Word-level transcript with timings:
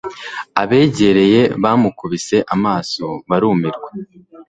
Abegereye 0.61 1.41
bamukubise 1.63 2.37
amaso 2.55 3.05
barumirwa 3.29 3.89